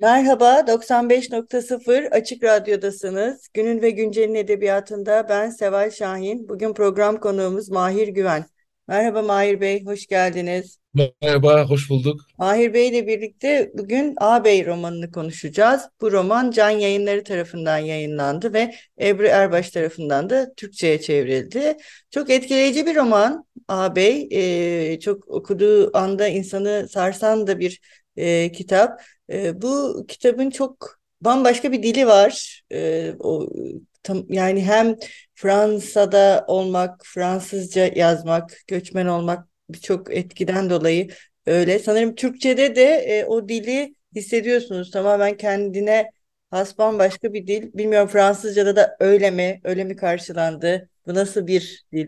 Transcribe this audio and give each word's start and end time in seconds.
Merhaba, 0.00 0.66
95.0 0.66 2.08
Açık 2.10 2.44
Radyo'dasınız. 2.44 3.48
Günün 3.54 3.82
ve 3.82 3.90
Güncel'in 3.90 4.34
edebiyatında 4.34 5.26
ben 5.28 5.50
Seval 5.50 5.90
Şahin. 5.90 6.48
Bugün 6.48 6.74
program 6.74 7.20
konuğumuz 7.20 7.68
Mahir 7.68 8.08
Güven. 8.08 8.44
Merhaba 8.88 9.22
Mahir 9.22 9.60
Bey, 9.60 9.84
hoş 9.84 10.06
geldiniz. 10.06 10.78
Merhaba, 11.22 11.64
hoş 11.64 11.90
bulduk. 11.90 12.20
Mahir 12.38 12.74
Bey 12.74 12.88
ile 12.88 13.06
birlikte 13.06 13.70
bugün 13.74 14.14
Ağabey 14.16 14.66
romanını 14.66 15.12
konuşacağız. 15.12 15.82
Bu 16.00 16.12
roman 16.12 16.50
Can 16.50 16.70
Yayınları 16.70 17.24
tarafından 17.24 17.78
yayınlandı 17.78 18.52
ve 18.52 18.74
Ebru 19.00 19.26
Erbaş 19.26 19.70
tarafından 19.70 20.30
da 20.30 20.54
Türkçe'ye 20.54 21.00
çevrildi. 21.00 21.76
Çok 22.10 22.30
etkileyici 22.30 22.86
bir 22.86 22.96
roman 22.96 23.46
Ağabey. 23.68 24.28
Ee, 24.30 25.00
çok 25.00 25.28
okuduğu 25.28 25.96
anda 25.96 26.28
insanı 26.28 26.88
sarsan 26.90 27.46
da 27.46 27.58
bir 27.58 27.80
e, 28.16 28.52
kitap. 28.52 29.00
E, 29.32 29.62
bu 29.62 30.04
kitabın 30.08 30.50
çok 30.50 30.98
bambaşka 31.20 31.72
bir 31.72 31.82
dili 31.82 32.06
var. 32.06 32.62
E, 32.72 33.12
o 33.18 33.48
tam, 34.02 34.24
yani 34.28 34.64
hem 34.64 34.96
Fransa'da 35.34 36.44
olmak, 36.48 37.00
Fransızca 37.04 37.90
yazmak, 37.94 38.58
göçmen 38.66 39.06
olmak 39.06 39.48
birçok 39.70 40.14
etkiden 40.14 40.70
dolayı 40.70 41.08
öyle. 41.46 41.78
Sanırım 41.78 42.14
Türkçe'de 42.14 42.76
de 42.76 42.84
e, 42.84 43.24
o 43.24 43.48
dili 43.48 43.94
hissediyorsunuz. 44.14 44.90
Tamamen 44.90 45.36
kendine 45.36 46.10
has 46.50 46.78
bambaşka 46.78 47.32
bir 47.32 47.46
dil. 47.46 47.70
Bilmiyorum 47.74 48.08
Fransızca'da 48.08 48.76
da 48.76 48.96
öyle 49.00 49.30
mi? 49.30 49.60
Öyle 49.64 49.84
mi 49.84 49.96
karşılandı? 49.96 50.88
Bu 51.06 51.14
nasıl 51.14 51.46
bir 51.46 51.84
dil? 51.92 52.06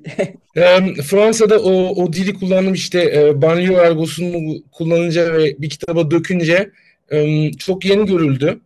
Fransa'da 1.02 1.62
o, 1.62 1.72
o 2.04 2.12
dili 2.12 2.34
kullandım 2.34 2.74
işte 2.74 3.12
e, 3.14 3.42
banliyö 3.42 3.78
argosunu 3.80 4.62
kullanınca 4.72 5.32
ve 5.32 5.58
bir 5.58 5.70
kitaba 5.70 6.10
dökünce 6.10 6.70
çok 7.58 7.84
yeni 7.84 8.06
görüldü. 8.06 8.60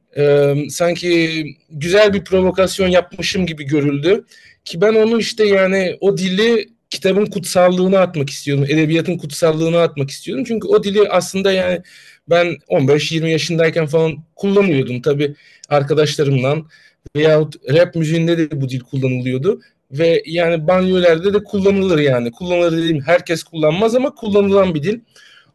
Sanki 0.70 1.44
güzel 1.70 2.12
bir 2.12 2.24
provokasyon 2.24 2.88
yapmışım 2.88 3.46
gibi 3.46 3.64
görüldü. 3.64 4.24
Ki 4.64 4.80
ben 4.80 4.94
onu 4.94 5.18
işte 5.18 5.44
yani 5.44 5.96
o 6.00 6.18
dili 6.18 6.68
kitabın 6.90 7.26
kutsallığını 7.26 7.98
atmak 7.98 8.30
istiyordum. 8.30 8.66
Edebiyatın 8.68 9.18
kutsallığını 9.18 9.80
atmak 9.80 10.10
istiyordum. 10.10 10.44
Çünkü 10.48 10.68
o 10.68 10.84
dili 10.84 11.08
aslında 11.08 11.52
yani 11.52 11.80
ben 12.30 12.46
15-20 12.68 13.28
yaşındayken 13.28 13.86
falan 13.86 14.16
kullanıyordum. 14.36 15.02
Tabii 15.02 15.34
arkadaşlarımla 15.68 16.56
veyahut 17.16 17.54
rap 17.72 17.94
müziğinde 17.94 18.38
de 18.38 18.60
bu 18.60 18.68
dil 18.68 18.80
kullanılıyordu. 18.80 19.60
Ve 19.90 20.22
yani 20.26 20.66
banyolerde 20.66 21.34
de 21.34 21.44
kullanılır 21.44 21.98
yani. 21.98 22.32
Kullanılır 22.32 22.78
dediğim 22.78 23.00
herkes 23.00 23.42
kullanmaz 23.42 23.94
ama 23.94 24.14
kullanılan 24.14 24.74
bir 24.74 24.82
dil. 24.82 25.00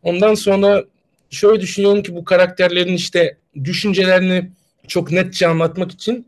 Ondan 0.04 0.34
sonra 0.34 0.84
şöyle 1.30 1.62
düşünüyorum 1.62 2.04
ki 2.04 2.16
bu 2.16 2.26
karakterlerin 2.26 2.94
işte 2.94 3.38
düşüncelerini 3.64 4.52
çok 4.88 5.12
netçe 5.12 5.48
anlatmak 5.48 5.92
için 5.92 6.28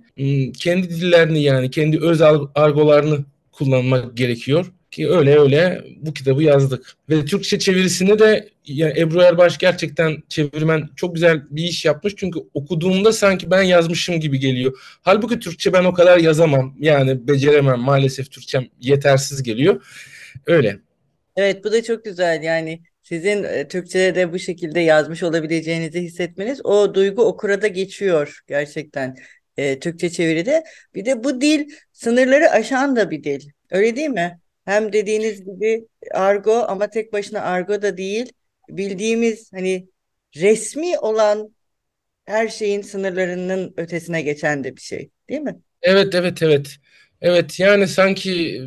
kendi 0.57 0.89
dillerini 0.89 1.43
yani 1.43 1.71
kendi 1.71 1.99
öz 1.99 2.21
argolarını 2.55 3.25
kullanmak 3.51 4.17
gerekiyor. 4.17 4.71
Ki 4.91 5.09
öyle 5.09 5.39
öyle 5.39 5.83
bu 6.01 6.13
kitabı 6.13 6.43
yazdık. 6.43 6.95
Ve 7.09 7.25
Türkçe 7.25 7.59
çevirisini 7.59 8.19
de 8.19 8.49
yani 8.65 8.99
Ebru 8.99 9.21
Erbaş 9.21 9.57
gerçekten 9.57 10.23
çevirmen 10.29 10.89
çok 10.95 11.15
güzel 11.15 11.41
bir 11.49 11.63
iş 11.63 11.85
yapmış. 11.85 12.13
Çünkü 12.17 12.39
okuduğumda 12.53 13.13
sanki 13.13 13.51
ben 13.51 13.61
yazmışım 13.61 14.19
gibi 14.19 14.39
geliyor. 14.39 14.79
Halbuki 15.01 15.39
Türkçe 15.39 15.73
ben 15.73 15.83
o 15.83 15.93
kadar 15.93 16.17
yazamam. 16.17 16.75
Yani 16.79 17.27
beceremem. 17.27 17.79
Maalesef 17.79 18.31
Türkçem 18.31 18.67
yetersiz 18.81 19.43
geliyor. 19.43 19.83
Öyle. 20.45 20.79
Evet 21.35 21.63
bu 21.63 21.71
da 21.71 21.83
çok 21.83 22.05
güzel 22.05 22.43
yani 22.43 22.79
sizin 23.09 23.43
e, 23.43 23.67
Türkçe'de 23.67 24.15
de 24.15 24.33
bu 24.33 24.39
şekilde 24.39 24.79
yazmış 24.79 25.23
olabileceğinizi 25.23 26.01
hissetmeniz 26.01 26.65
o 26.65 26.93
duygu 26.93 27.21
okura 27.23 27.61
da 27.61 27.67
geçiyor 27.67 28.39
gerçekten 28.47 29.17
e, 29.57 29.79
Türkçe 29.79 30.09
çeviride. 30.09 30.63
Bir 30.95 31.05
de 31.05 31.23
bu 31.23 31.41
dil 31.41 31.69
sınırları 31.91 32.49
aşan 32.49 32.95
da 32.95 33.11
bir 33.11 33.23
dil. 33.23 33.49
Öyle 33.71 33.95
değil 33.95 34.09
mi? 34.09 34.39
Hem 34.65 34.93
dediğiniz 34.93 35.45
gibi 35.45 35.87
argo 36.11 36.53
ama 36.53 36.89
tek 36.89 37.13
başına 37.13 37.41
argo 37.41 37.81
da 37.81 37.97
değil. 37.97 38.31
Bildiğimiz 38.69 39.53
hani 39.53 39.87
resmi 40.35 40.99
olan 40.99 41.55
her 42.25 42.47
şeyin 42.47 42.81
sınırlarının 42.81 43.73
ötesine 43.77 44.21
geçen 44.21 44.63
de 44.63 44.75
bir 44.75 44.81
şey, 44.81 45.09
değil 45.29 45.41
mi? 45.41 45.59
Evet, 45.81 46.15
evet, 46.15 46.43
evet. 46.43 46.75
Evet, 47.21 47.59
yani 47.59 47.87
sanki 47.87 48.61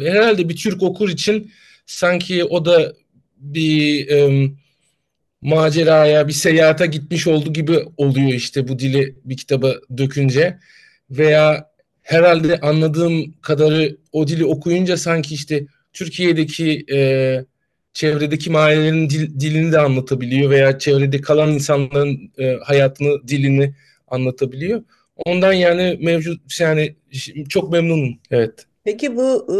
herhalde 0.00 0.48
bir 0.48 0.56
Türk 0.56 0.82
okur 0.82 1.08
için 1.08 1.50
sanki 1.86 2.44
o 2.44 2.64
da 2.64 2.92
bir 3.40 4.08
e, 4.08 4.50
maceraya, 5.40 6.28
bir 6.28 6.32
seyahate 6.32 6.86
gitmiş 6.86 7.26
olduğu 7.26 7.52
gibi 7.52 7.78
oluyor 7.96 8.32
işte 8.32 8.68
bu 8.68 8.78
dili 8.78 9.16
bir 9.24 9.36
kitaba 9.36 9.74
dökünce. 9.96 10.58
Veya 11.10 11.70
herhalde 12.02 12.60
anladığım 12.60 13.34
kadarı 13.40 13.96
o 14.12 14.28
dili 14.28 14.44
okuyunca 14.44 14.96
sanki 14.96 15.34
işte 15.34 15.66
Türkiye'deki 15.92 16.84
e, 16.92 16.98
çevredeki 17.92 18.50
mahallelerin 18.50 19.10
dil, 19.10 19.40
dilini 19.40 19.72
de 19.72 19.78
anlatabiliyor 19.78 20.50
veya 20.50 20.78
çevrede 20.78 21.20
kalan 21.20 21.52
insanların 21.52 22.32
e, 22.38 22.56
hayatını, 22.62 23.28
dilini 23.28 23.74
anlatabiliyor. 24.08 24.82
Ondan 25.16 25.52
yani 25.52 25.98
mevcut 26.02 26.60
yani 26.60 26.96
çok 27.48 27.72
memnunum. 27.72 28.18
Evet. 28.30 28.66
Peki 28.88 29.16
bu 29.16 29.46
e, 29.50 29.56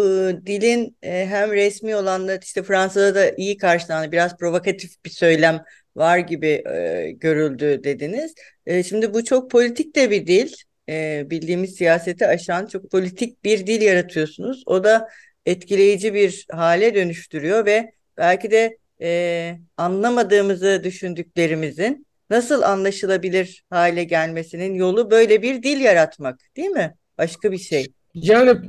dilin 0.46 0.96
e, 1.02 1.26
hem 1.26 1.52
resmi 1.52 1.96
olanlar 1.96 2.40
işte 2.42 2.62
Fransa'da 2.62 3.14
da 3.14 3.30
iyi 3.36 3.56
karşılandı. 3.56 4.12
Biraz 4.12 4.36
provokatif 4.36 5.04
bir 5.04 5.10
söylem 5.10 5.64
var 5.96 6.18
gibi 6.18 6.46
e, 6.46 7.10
görüldü 7.10 7.84
dediniz. 7.84 8.34
E, 8.66 8.82
şimdi 8.82 9.14
bu 9.14 9.24
çok 9.24 9.50
politik 9.50 9.96
de 9.96 10.10
bir 10.10 10.26
dil. 10.26 10.52
E, 10.88 11.26
bildiğimiz 11.30 11.74
siyaseti 11.74 12.26
aşan 12.26 12.66
çok 12.66 12.90
politik 12.90 13.44
bir 13.44 13.66
dil 13.66 13.82
yaratıyorsunuz. 13.82 14.62
O 14.66 14.84
da 14.84 15.08
etkileyici 15.46 16.14
bir 16.14 16.46
hale 16.50 16.94
dönüştürüyor 16.94 17.66
ve 17.66 17.92
belki 18.16 18.50
de 18.50 18.78
e, 19.00 19.58
anlamadığımızı 19.76 20.80
düşündüklerimizin 20.84 22.06
nasıl 22.30 22.62
anlaşılabilir 22.62 23.64
hale 23.70 24.04
gelmesinin 24.04 24.74
yolu 24.74 25.10
böyle 25.10 25.42
bir 25.42 25.62
dil 25.62 25.80
yaratmak 25.80 26.40
değil 26.56 26.68
mi? 26.68 26.94
Başka 27.18 27.52
bir 27.52 27.58
şey. 27.58 27.86
Yani 28.14 28.60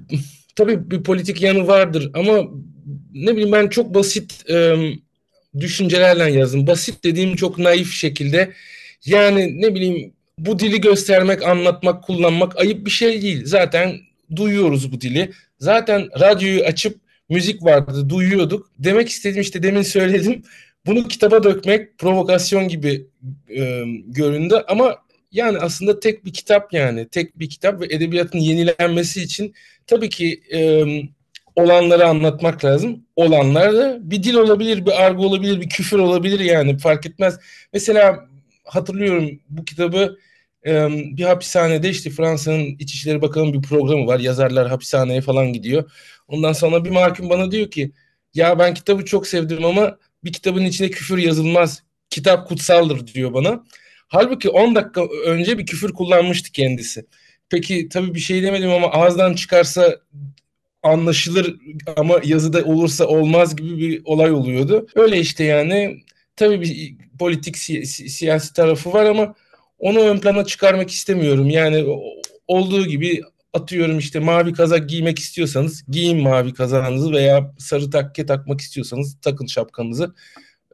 tabii 0.56 0.92
bir 0.92 1.04
politik 1.04 1.42
yanı 1.42 1.68
vardır 1.68 2.12
ama 2.14 2.48
ne 3.14 3.32
bileyim 3.32 3.52
ben 3.52 3.68
çok 3.68 3.94
basit 3.94 4.50
e, 4.50 4.76
düşüncelerle 5.60 6.32
yazdım. 6.32 6.68
Basit 6.68 7.04
dediğim 7.04 7.36
çok 7.36 7.58
naif 7.58 7.94
şekilde. 7.94 8.54
Yani 9.06 9.62
ne 9.62 9.76
bileyim 9.76 10.14
bu 10.38 10.60
dili 10.60 10.82
göstermek, 10.82 11.44
anlatmak, 11.44 12.04
kullanmak 12.04 12.60
ayıp 12.60 12.86
bir 12.86 12.92
şey 12.92 13.22
değil. 13.22 13.42
Zaten 13.46 14.00
duyuyoruz 14.36 14.92
bu 14.92 15.02
dili. 15.02 15.32
Zaten 15.60 16.10
radyoyu 16.20 16.64
açıp 16.64 16.98
müzik 17.30 17.64
vardı, 17.64 18.10
duyuyorduk. 18.10 18.72
Demek 18.80 19.10
istediğim 19.10 19.42
işte 19.42 19.64
demin 19.64 19.82
söyledim. 19.82 20.44
Bunu 20.86 21.08
kitaba 21.08 21.44
dökmek 21.44 21.98
provokasyon 21.98 22.68
gibi 22.68 23.08
e, 23.58 23.84
göründü 24.08 24.64
ama 24.68 24.96
yani 25.32 25.58
aslında 25.58 26.00
tek 26.00 26.26
bir 26.26 26.34
kitap 26.34 26.74
yani 26.74 27.08
tek 27.10 27.40
bir 27.40 27.50
kitap 27.50 27.82
ve 27.82 27.86
edebiyatın 27.86 28.40
yenilenmesi 28.40 29.22
için 29.24 29.54
tabii 29.88 30.10
ki 30.10 30.44
e, 30.54 30.60
olanları 31.56 32.08
anlatmak 32.08 32.66
lazım. 32.66 33.06
Olanlar 33.16 33.74
da 33.74 34.12
bir 34.12 34.24
dil 34.24 34.34
olabilir, 34.34 34.86
bir 34.86 35.04
argo 35.04 35.24
olabilir, 35.24 35.62
bir 35.62 35.70
küfür 35.70 36.00
olabilir 36.00 36.40
yani 36.40 36.78
fark 36.78 37.06
etmez. 37.06 37.40
Mesela 37.74 38.30
hatırlıyorum 38.66 39.40
bu 39.50 39.66
kitabı 39.66 40.18
e, 40.66 40.88
bir 41.18 41.24
hapishanede 41.24 41.90
işte 41.90 42.10
Fransa'nın 42.10 42.76
İçişleri 42.80 43.22
Bakanı'nın 43.22 43.54
bir 43.54 43.68
programı 43.68 44.08
var. 44.08 44.20
Yazarlar 44.20 44.70
hapishaneye 44.70 45.22
falan 45.22 45.54
gidiyor. 45.54 45.92
Ondan 46.28 46.54
sonra 46.54 46.86
bir 46.86 46.90
mahkum 46.90 47.30
bana 47.30 47.52
diyor 47.52 47.72
ki 47.72 47.92
ya 48.34 48.60
ben 48.60 48.74
kitabı 48.74 49.06
çok 49.06 49.28
sevdim 49.28 49.66
ama 49.66 49.98
bir 50.24 50.34
kitabın 50.34 50.66
içine 50.66 50.90
küfür 50.90 51.18
yazılmaz. 51.18 51.84
Kitap 52.10 52.48
kutsaldır 52.48 53.08
diyor 53.08 53.34
bana. 53.34 53.64
Halbuki 54.10 54.50
10 54.50 54.76
dakika 54.76 55.06
önce 55.26 55.58
bir 55.58 55.66
küfür 55.66 55.94
kullanmıştı 55.94 56.52
kendisi. 56.52 57.06
Peki 57.50 57.90
tabii 57.90 58.16
bir 58.16 58.20
şey 58.20 58.44
demedim 58.44 58.72
ama 58.72 58.88
ağızdan 58.88 59.34
çıkarsa 59.34 60.00
anlaşılır 60.84 61.56
ama 61.98 62.20
yazıda 62.24 62.64
olursa 62.66 63.06
olmaz 63.08 63.56
gibi 63.56 63.78
bir 63.78 64.02
olay 64.06 64.32
oluyordu. 64.32 64.88
Öyle 64.96 65.20
işte 65.20 65.44
yani 65.44 66.04
tabii 66.36 66.62
bir 66.62 66.98
politik 67.20 67.58
si- 67.58 67.86
siyasi 67.88 68.54
tarafı 68.54 68.94
var 68.94 69.06
ama 69.06 69.36
onu 69.80 70.00
ön 70.00 70.20
plana 70.20 70.46
çıkarmak 70.46 70.92
istemiyorum. 70.92 71.50
Yani 71.50 71.86
olduğu 72.48 72.86
gibi 72.86 73.22
atıyorum 73.54 74.00
işte 74.00 74.20
mavi 74.20 74.54
kazak 74.54 74.90
giymek 74.90 75.20
istiyorsanız 75.20 75.84
giyin 75.90 76.18
mavi 76.22 76.54
kazağınızı 76.54 77.12
veya 77.12 77.54
sarı 77.60 77.90
takke 77.90 78.26
takmak 78.26 78.62
istiyorsanız 78.62 79.18
takın 79.22 79.46
şapkanızı. 79.46 80.16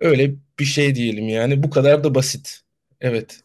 Öyle 0.01 0.35
bir 0.59 0.65
şey 0.65 0.95
diyelim 0.95 1.29
yani. 1.29 1.63
Bu 1.63 1.69
kadar 1.69 2.03
da 2.03 2.15
basit. 2.15 2.64
Evet. 3.05 3.39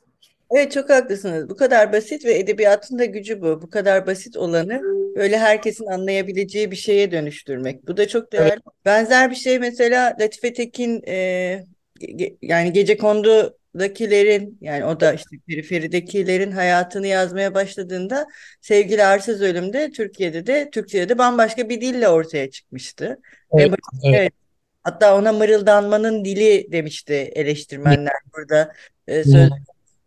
Evet 0.50 0.72
çok 0.72 0.90
haklısınız. 0.90 1.48
Bu 1.48 1.56
kadar 1.56 1.92
basit 1.92 2.24
ve 2.24 2.38
edebiyatın 2.38 2.98
da 2.98 3.04
gücü 3.04 3.40
bu. 3.40 3.62
Bu 3.62 3.70
kadar 3.70 4.06
basit 4.06 4.36
olanı 4.36 4.82
böyle 5.16 5.38
herkesin 5.38 5.86
anlayabileceği 5.86 6.70
bir 6.70 6.76
şeye 6.76 7.12
dönüştürmek. 7.12 7.88
Bu 7.88 7.96
da 7.96 8.08
çok 8.08 8.32
değerli. 8.32 8.48
Evet. 8.48 8.60
Benzer 8.84 9.30
bir 9.30 9.36
şey 9.36 9.58
mesela 9.58 10.16
Latife 10.20 10.52
Tekin 10.52 11.02
e, 11.08 11.64
ge, 11.94 12.36
yani 12.42 12.72
Gecekondu'dakilerin 12.72 14.58
yani 14.60 14.84
o 14.84 15.00
da 15.00 15.12
işte 15.12 15.36
periferidekilerin 15.48 16.52
hayatını 16.52 17.06
yazmaya 17.06 17.54
başladığında 17.54 18.26
Sevgili 18.60 19.04
Arsız 19.04 19.42
Ölüm'de 19.42 19.90
Türkiye'de 19.90 20.46
de 20.46 20.70
Türkçe'de 20.70 21.08
de 21.08 21.18
bambaşka 21.18 21.68
bir 21.68 21.80
dille 21.80 22.08
ortaya 22.08 22.50
çıkmıştı. 22.50 23.18
Evet, 23.52 23.74
evet. 24.04 24.14
evet. 24.14 24.39
Hatta 24.82 25.16
ona 25.16 25.32
mırıldanmanın 25.32 26.24
dili 26.24 26.72
demişti 26.72 27.14
eleştirmenler 27.14 28.14
burada. 28.36 28.72
E, 29.08 29.24
söz 29.24 29.50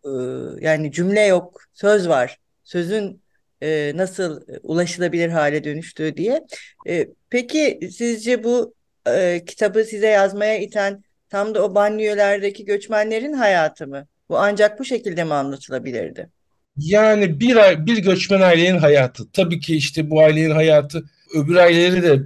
e, 0.04 0.10
yani 0.60 0.92
cümle 0.92 1.20
yok, 1.20 1.62
söz 1.72 2.08
var. 2.08 2.38
Sözün 2.64 3.22
e, 3.62 3.92
nasıl 3.94 4.40
ulaşılabilir 4.62 5.28
hale 5.28 5.64
dönüştüğü 5.64 6.16
diye. 6.16 6.44
E, 6.88 7.08
peki 7.30 7.80
sizce 7.92 8.44
bu 8.44 8.74
e, 9.08 9.44
kitabı 9.46 9.84
size 9.84 10.06
yazmaya 10.06 10.58
iten 10.58 11.04
tam 11.28 11.54
da 11.54 11.64
o 11.64 11.74
banliyölerdeki 11.74 12.64
göçmenlerin 12.64 13.32
hayatı 13.32 13.86
mı? 13.86 14.06
Bu 14.28 14.38
ancak 14.38 14.78
bu 14.78 14.84
şekilde 14.84 15.24
mi 15.24 15.34
anlatılabilirdi? 15.34 16.28
Yani 16.76 17.40
bir 17.40 17.56
bir 17.86 17.98
göçmen 17.98 18.40
ailenin 18.40 18.78
hayatı. 18.78 19.30
Tabii 19.32 19.60
ki 19.60 19.76
işte 19.76 20.10
bu 20.10 20.20
ailenin 20.20 20.50
hayatı 20.50 21.04
öbür 21.34 21.56
aileleri 21.56 22.02
de 22.02 22.22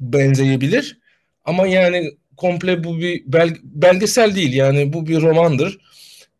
benzeyebilir. 0.00 0.99
Ama 1.44 1.66
yani 1.66 2.10
komple 2.36 2.84
bu 2.84 2.98
bir 2.98 3.22
bel, 3.26 3.56
belgesel 3.62 4.34
değil 4.34 4.52
yani 4.52 4.92
bu 4.92 5.06
bir 5.06 5.20
romandır. 5.20 5.78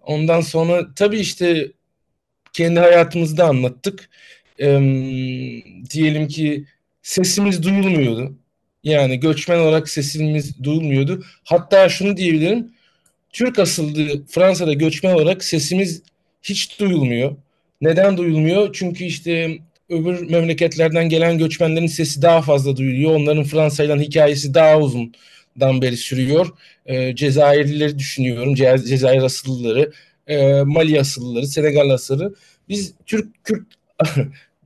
Ondan 0.01 0.41
sonra 0.41 0.95
tabii 0.95 1.19
işte 1.19 1.73
kendi 2.53 2.81
hayatımızda 2.81 3.45
anlattık. 3.45 4.11
Ee, 4.61 4.81
diyelim 5.91 6.29
ki 6.29 6.65
sesimiz 7.03 7.63
duyulmuyordu. 7.63 8.37
Yani 8.85 9.21
göçmen 9.21 9.59
olarak 9.59 9.89
sesimiz 9.89 10.65
duyulmuyordu. 10.65 11.25
Hatta 11.45 11.89
şunu 11.89 12.17
diyebilirim. 12.17 12.73
Türk 13.33 13.59
asıllı 13.59 14.27
Fransa'da 14.27 14.73
göçmen 14.73 15.15
olarak 15.15 15.45
sesimiz 15.45 16.03
hiç 16.43 16.81
duyulmuyor. 16.81 17.37
Neden 17.81 18.17
duyulmuyor? 18.17 18.73
Çünkü 18.73 19.05
işte 19.05 19.59
öbür 19.91 20.31
memleketlerden 20.31 21.09
gelen 21.09 21.39
göçmenlerin 21.39 21.87
sesi 21.87 22.23
daha 22.23 22.43
fazla 22.43 22.77
duyuluyor. 22.77 23.15
Onların 23.15 23.45
Fransa 23.45 23.85
ile 23.85 23.95
hikayesi 23.95 24.55
daha 24.55 24.79
uzundan 24.79 25.83
beri 25.83 25.97
sürüyor. 25.97 26.47
E, 26.87 27.17
Cezayirlileri 27.17 27.99
düşünüyorum. 27.99 28.55
Ce 28.55 28.79
Cezayir 28.87 29.23
asıllıları, 29.23 29.93
e, 30.27 30.63
Mali 30.63 31.01
asıllıları, 31.01 31.47
Senegal 31.47 31.91
asılları. 31.91 32.35
Biz 32.69 32.95
Türk 33.07 33.45
Kürt 33.45 33.67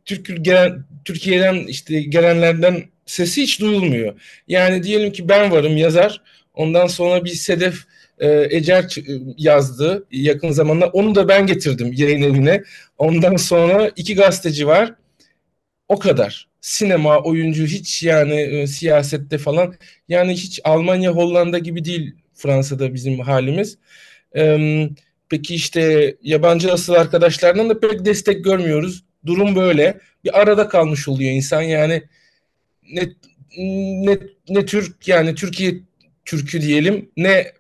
Türk 0.05 0.45
gelen 0.45 0.85
Türkiye'den 1.05 1.55
işte 1.55 2.01
gelenlerden 2.03 2.83
sesi 3.07 3.43
hiç 3.43 3.61
duyulmuyor. 3.61 4.15
Yani 4.49 4.83
diyelim 4.83 5.13
ki 5.13 5.29
ben 5.29 5.51
varım 5.51 5.77
yazar. 5.77 6.23
Ondan 6.55 6.87
sonra 6.87 7.25
bir 7.25 7.31
Sedef 7.31 7.85
e, 8.19 8.47
Ecer 8.51 8.95
yazdı 9.39 10.07
yakın 10.11 10.51
zamanda. 10.51 10.87
Onu 10.87 11.15
da 11.15 11.29
ben 11.29 11.47
getirdim 11.47 11.93
yayın 11.97 12.23
evine. 12.23 12.63
Ondan 12.99 13.37
sonra 13.37 13.91
iki 13.97 14.15
gazeteci 14.15 14.67
var. 14.67 14.95
O 15.89 15.99
kadar. 15.99 16.49
Sinema, 16.61 17.19
oyuncu 17.19 17.67
hiç 17.67 18.03
yani 18.03 18.35
e, 18.35 18.67
siyasette 18.67 19.39
falan 19.39 19.75
yani 20.09 20.33
hiç 20.33 20.61
Almanya, 20.65 21.11
Hollanda 21.11 21.59
gibi 21.59 21.85
değil 21.85 22.15
Fransa'da 22.35 22.95
bizim 22.95 23.19
halimiz. 23.21 23.79
E, 24.37 24.59
peki 25.29 25.55
işte 25.55 26.17
yabancı 26.23 26.73
asıl 26.73 26.93
arkadaşlardan 26.93 27.71
da 27.71 27.81
pek 27.81 28.05
destek 28.05 28.45
görmüyoruz. 28.45 29.05
Durum 29.27 29.57
böyle. 29.57 29.99
Bir 30.25 30.41
arada 30.41 30.69
kalmış 30.69 31.09
oluyor 31.09 31.33
insan 31.33 31.63
yani 31.63 32.03
ne 32.93 33.03
ne 33.59 34.19
ne 34.49 34.67
Türk 34.67 35.09
yani 35.09 35.35
Türkiye 35.35 35.75
Türkü 36.25 36.63
diyelim 36.63 37.11
ne 37.17 37.53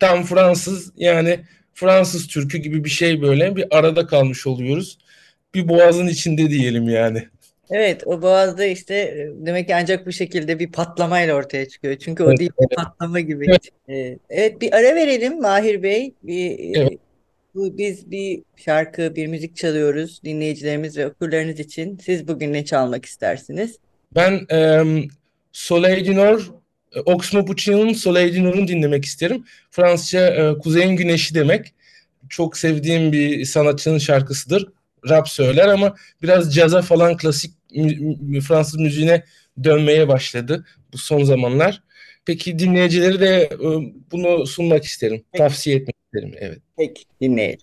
tam 0.00 0.22
Fransız 0.22 0.92
yani 0.96 1.40
Fransız 1.74 2.26
Türkü 2.26 2.58
gibi 2.58 2.84
bir 2.84 2.90
şey 2.90 3.22
böyle 3.22 3.56
bir 3.56 3.78
arada 3.78 4.06
kalmış 4.06 4.46
oluyoruz. 4.46 4.98
Bir 5.54 5.68
boğazın 5.68 6.06
içinde 6.06 6.50
diyelim 6.50 6.88
yani. 6.88 7.28
Evet 7.70 8.02
o 8.06 8.22
boğazda 8.22 8.64
işte 8.64 9.28
demek 9.34 9.68
ki 9.68 9.74
ancak 9.74 10.06
bu 10.06 10.12
şekilde 10.12 10.58
bir 10.58 10.72
patlamayla 10.72 11.34
ortaya 11.34 11.68
çıkıyor. 11.68 11.96
Çünkü 11.96 12.24
o 12.24 12.28
evet, 12.28 12.38
değil 12.38 12.50
bir 12.60 12.76
patlama 12.76 13.20
gibi. 13.20 13.46
Evet. 13.88 14.18
Evet 14.30 14.60
bir 14.60 14.72
ara 14.72 14.94
verelim 14.94 15.40
Mahir 15.40 15.82
Bey. 15.82 16.14
Bir, 16.22 16.74
evet. 16.74 16.98
bu, 17.54 17.78
biz 17.78 18.10
bir 18.10 18.42
şarkı, 18.56 19.16
bir 19.16 19.26
müzik 19.26 19.56
çalıyoruz 19.56 20.20
dinleyicilerimiz 20.24 20.96
ve 20.96 21.06
okurlarınız 21.06 21.60
için. 21.60 21.98
Siz 22.04 22.28
bugün 22.28 22.52
ne 22.52 22.64
çalmak 22.64 23.04
istersiniz? 23.04 23.78
Ben 24.14 24.46
e, 24.52 24.82
Soleil 25.52 26.06
du 26.06 26.16
Nord, 26.16 26.40
Oxmo 27.04 27.44
Puccini'nin 27.44 27.92
Soleil 27.92 28.36
du 28.36 28.44
Nord'unu 28.44 28.68
dinlemek 28.68 29.04
isterim. 29.04 29.44
Fransızca 29.70 30.26
e, 30.26 30.58
Kuzeyin 30.58 30.96
Güneşi 30.96 31.34
demek. 31.34 31.74
Çok 32.28 32.58
sevdiğim 32.58 33.12
bir 33.12 33.44
sanatçının 33.44 33.98
şarkısıdır. 33.98 34.68
Rap 35.08 35.28
söyler 35.28 35.68
ama 35.68 35.94
biraz 36.22 36.54
caza 36.54 36.82
falan 36.82 37.16
klasik 37.16 37.59
Fransız 38.48 38.80
müziğine 38.80 39.24
dönmeye 39.64 40.08
başladı 40.08 40.66
bu 40.92 40.98
son 40.98 41.24
zamanlar. 41.24 41.82
Peki 42.24 42.58
dinleyicileri 42.58 43.20
de 43.20 43.50
e, 43.52 43.68
bunu 44.12 44.46
sunmak 44.46 44.84
isterim. 44.84 45.24
Peki. 45.32 45.42
Tavsiye 45.42 45.76
etmek 45.76 45.96
isterim. 46.04 46.34
Evet. 46.38 46.58
Peki 46.76 47.04
dinleyelim. 47.20 47.60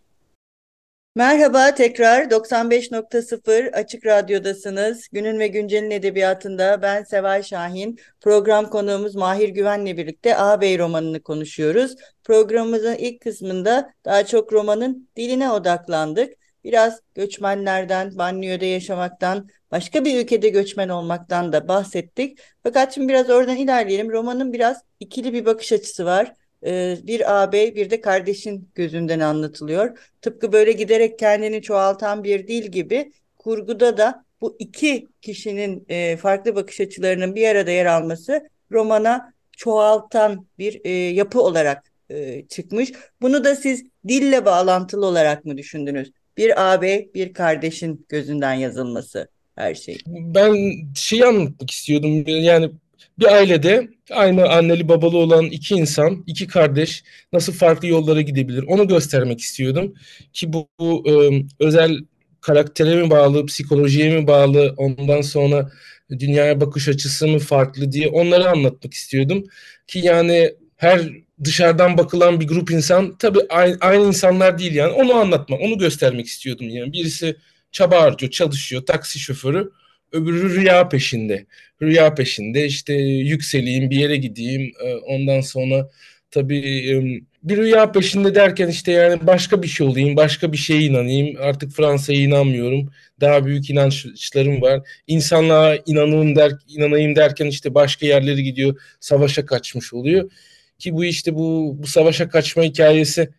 Merhaba 1.18 1.76
tekrar 1.76 2.24
95.0 2.24 3.72
Açık 3.72 4.06
Radyo'dasınız. 4.06 5.08
Günün 5.12 5.40
ve 5.40 5.48
Güncel'in 5.48 5.92
edebiyatında 5.92 6.82
ben 6.82 7.04
Seval 7.04 7.44
Şahin. 7.44 8.00
Program 8.22 8.70
konuğumuz 8.70 9.16
Mahir 9.16 9.50
Güven'le 9.50 9.98
birlikte 9.98 10.38
Ağabey 10.38 10.80
romanını 10.80 11.24
konuşuyoruz. 11.24 11.96
Programımızın 12.24 12.96
ilk 12.96 13.22
kısmında 13.22 13.94
daha 14.06 14.26
çok 14.26 14.54
romanın 14.54 15.10
diline 15.16 15.52
odaklandık. 15.52 16.34
Biraz 16.68 17.02
göçmenlerden, 17.16 18.18
banliyöde 18.18 18.66
yaşamaktan, 18.66 19.50
başka 19.72 20.06
bir 20.06 20.24
ülkede 20.24 20.50
göçmen 20.50 20.90
olmaktan 20.90 21.54
da 21.54 21.68
bahsettik. 21.68 22.40
Fakat 22.64 22.96
şimdi 22.96 23.08
biraz 23.08 23.30
oradan 23.30 23.58
ilerleyelim. 23.58 24.12
Romanın 24.12 24.54
biraz 24.54 24.82
ikili 25.00 25.34
bir 25.34 25.46
bakış 25.46 25.72
açısı 25.72 26.06
var. 26.06 26.34
Ee, 26.66 26.98
bir 27.04 27.34
ağabey 27.36 27.76
bir 27.76 27.90
de 27.90 28.02
kardeşin 28.02 28.70
gözünden 28.76 29.20
anlatılıyor. 29.20 30.00
Tıpkı 30.22 30.52
böyle 30.52 30.72
giderek 30.72 31.20
kendini 31.20 31.62
çoğaltan 31.62 32.24
bir 32.24 32.48
dil 32.48 32.72
gibi 32.72 33.12
kurguda 33.38 33.98
da 33.98 34.26
bu 34.42 34.56
iki 34.60 35.08
kişinin 35.22 35.86
e, 35.90 36.18
farklı 36.18 36.56
bakış 36.56 36.82
açılarının 36.82 37.36
bir 37.36 37.48
arada 37.48 37.72
yer 37.72 37.86
alması 37.86 38.50
romana 38.72 39.34
çoğaltan 39.52 40.48
bir 40.60 40.82
e, 40.84 40.90
yapı 40.92 41.42
olarak 41.42 41.92
e, 42.10 42.48
çıkmış. 42.48 42.92
Bunu 43.22 43.44
da 43.44 43.56
siz 43.56 43.84
dille 44.08 44.46
bağlantılı 44.46 45.06
olarak 45.06 45.46
mı 45.46 45.58
düşündünüz? 45.58 46.12
Bir 46.38 46.64
ağabey, 46.64 47.12
bir 47.16 47.34
kardeşin 47.34 48.06
gözünden 48.10 48.54
yazılması 48.54 49.28
her 49.56 49.76
şey. 49.76 49.98
Ben 50.08 50.56
şeyi 50.96 51.26
anlatmak 51.26 51.72
istiyordum. 51.72 52.24
Yani 52.28 52.72
bir 53.20 53.26
ailede 53.26 53.88
aynı 54.12 54.50
anneli 54.50 54.90
babalı 54.90 55.18
olan 55.18 55.46
iki 55.46 55.76
insan, 55.76 56.24
iki 56.28 56.48
kardeş 56.48 57.04
nasıl 57.34 57.54
farklı 57.54 57.88
yollara 57.88 58.22
gidebilir 58.22 58.64
onu 58.68 58.88
göstermek 58.88 59.40
istiyordum. 59.40 59.94
Ki 60.34 60.54
bu, 60.54 60.68
bu 60.80 61.04
e, 61.10 61.14
özel 61.60 61.98
karaktere 62.42 63.04
mi 63.04 63.10
bağlı, 63.10 63.46
psikolojiye 63.46 64.20
mi 64.20 64.28
bağlı, 64.28 64.74
ondan 64.78 65.22
sonra 65.22 65.70
dünyaya 66.10 66.62
bakış 66.62 66.88
açısı 66.88 67.28
mı 67.28 67.40
farklı 67.40 67.92
diye 67.92 68.08
onları 68.08 68.50
anlatmak 68.50 68.94
istiyordum. 68.94 69.44
Ki 69.88 70.00
yani 70.00 70.54
her 70.76 71.02
dışarıdan 71.44 71.98
bakılan 71.98 72.40
bir 72.40 72.48
grup 72.48 72.72
insan 72.72 73.18
tabii 73.18 73.40
aynı, 73.50 73.78
aynı 73.82 74.06
insanlar 74.06 74.60
değil 74.60 74.76
yani 74.76 74.92
onu 74.92 75.14
anlatma, 75.14 75.58
onu 75.58 75.78
göstermek 75.78 76.26
istiyordum 76.28 76.70
yani. 76.70 76.94
Birisi 76.94 77.36
çaba 77.72 78.02
harcıyor, 78.02 78.32
çalışıyor, 78.32 78.86
taksi 78.86 79.20
şoförü. 79.20 79.72
Öbürü 80.12 80.56
rüya 80.56 80.90
peşinde. 80.90 81.46
Rüya 81.82 82.16
peşinde 82.16 82.66
işte 82.66 82.94
yükseleyim, 82.94 83.90
bir 83.90 83.98
yere 83.98 84.18
gideyim. 84.18 84.72
E, 84.84 84.96
ondan 84.96 85.42
sonra 85.42 85.90
Tabii 86.32 87.24
bir 87.44 87.58
rüya 87.58 87.92
peşinde 87.92 88.36
derken 88.36 88.68
işte 88.68 88.92
yani 88.92 89.28
başka 89.28 89.64
bir 89.64 89.68
şey 89.68 89.88
olayım, 89.88 90.16
başka 90.16 90.52
bir 90.52 90.58
şeye 90.58 90.82
inanayım. 90.82 91.38
Artık 91.42 91.72
Fransa'ya 91.72 92.20
inanmıyorum. 92.20 92.92
Daha 93.22 93.46
büyük 93.46 93.70
inançlarım 93.70 94.62
var. 94.62 94.82
İnsanlığa 95.08 95.76
inanayım, 95.86 96.36
der, 96.36 96.52
inanayım 96.68 97.16
derken 97.16 97.46
işte 97.46 97.76
başka 97.76 98.06
yerlere 98.06 98.42
gidiyor. 98.42 98.82
Savaşa 99.00 99.46
kaçmış 99.46 99.94
oluyor. 99.94 100.32
Ki 100.80 100.94
bu 100.94 101.06
işte 101.06 101.36
bu, 101.36 101.76
bu 101.80 101.88
savaşa 101.88 102.30
kaçma 102.30 102.64
hikayesi 102.64 103.30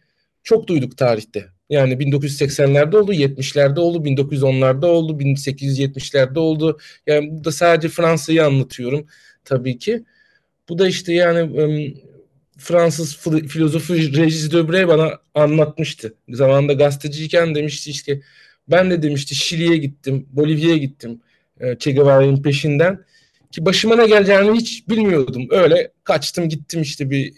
çok 0.43 0.67
duyduk 0.67 0.97
tarihte. 0.97 1.47
Yani 1.71 1.95
1980'lerde 1.95 2.97
oldu, 2.97 3.13
70'lerde 3.13 3.81
oldu, 3.81 4.09
1910'larda 4.09 4.87
oldu, 4.87 5.19
1870'lerde 5.19 6.39
oldu. 6.39 6.79
Yani 7.07 7.31
burada 7.31 7.53
sadece 7.53 7.89
Fransa'yı 7.89 8.45
anlatıyorum 8.45 9.07
tabii 9.45 9.79
ki. 9.79 10.05
Bu 10.69 10.79
da 10.79 10.89
işte 10.89 11.13
yani 11.13 11.95
Fransız 12.59 13.17
filozofu 13.49 13.95
Regis 13.95 14.53
Debray 14.53 14.89
bana 14.89 15.19
anlatmıştı. 15.35 16.15
Zamanında 16.29 16.73
gazeteciyken 16.73 17.55
demişti 17.55 17.91
işte 17.91 18.21
ben 18.69 18.91
de 18.91 19.03
demişti 19.03 19.35
Şili'ye 19.35 19.77
gittim, 19.77 20.27
Bolivya'ya 20.31 20.77
gittim 20.77 21.21
e, 21.61 21.79
Che 21.79 21.93
Guevara'nın 21.93 22.43
peşinden. 22.43 23.05
Ki 23.53 23.67
başıma 23.67 23.97
ne 23.97 24.07
geleceğini 24.07 24.57
hiç 24.57 24.89
bilmiyordum. 24.89 25.47
Öyle 25.51 25.93
kaçtım 26.05 26.49
gittim 26.49 26.83
işte 26.83 27.11
bir 27.11 27.33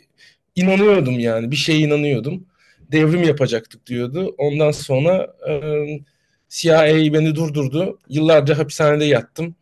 inanıyordum 0.56 1.18
yani 1.18 1.50
bir 1.50 1.56
şeye 1.56 1.78
inanıyordum. 1.78 2.46
Devrim 2.92 3.22
yapacaktık 3.22 3.86
diyordu. 3.86 4.34
Ondan 4.38 4.70
sonra 4.70 5.34
e, 5.48 5.54
CIA 6.48 7.12
beni 7.12 7.34
durdurdu. 7.34 7.98
Yıllarca 8.08 8.58
hapishanede 8.58 9.04
yattım. 9.04 9.54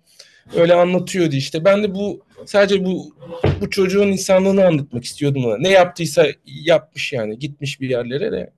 Öyle 0.57 0.75
anlatıyordu 0.75 1.37
işte. 1.37 1.65
Ben 1.65 1.83
de 1.83 1.95
bu 1.95 2.25
sadece 2.47 2.85
bu 2.85 3.17
bu 3.61 3.71
çocuğun 3.71 4.09
insanlığını 4.09 4.67
anlatmak 4.67 5.05
istiyordum 5.05 5.45
ona. 5.45 5.59
Ne 5.59 5.69
yaptıysa 5.69 6.27
yapmış 6.47 7.13
yani. 7.13 7.39
Gitmiş 7.39 7.81
bir 7.81 7.91
yerlere 7.91 8.33
de 8.33 8.53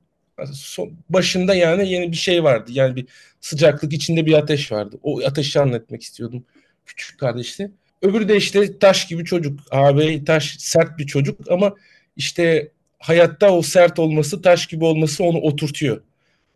başında 1.08 1.54
yani 1.54 1.88
yeni 1.92 2.12
bir 2.12 2.16
şey 2.16 2.44
vardı. 2.44 2.70
Yani 2.74 2.96
bir 2.96 3.06
sıcaklık 3.40 3.92
içinde 3.92 4.26
bir 4.26 4.32
ateş 4.32 4.72
vardı. 4.72 4.98
O 5.02 5.20
ateşi 5.20 5.60
anlatmak 5.60 6.02
istiyordum 6.02 6.44
küçük 6.86 7.20
kardeşte. 7.20 7.70
Öbürü 8.02 8.28
de 8.28 8.36
işte 8.36 8.78
taş 8.78 9.06
gibi 9.06 9.24
çocuk. 9.24 9.60
Ağabey 9.70 10.24
taş 10.24 10.56
sert 10.58 10.98
bir 10.98 11.06
çocuk 11.06 11.50
ama 11.50 11.74
işte 12.16 12.68
hayatta 12.98 13.54
o 13.54 13.62
sert 13.62 13.98
olması, 13.98 14.42
taş 14.42 14.66
gibi 14.66 14.84
olması 14.84 15.24
onu 15.24 15.38
oturtuyor. 15.38 16.02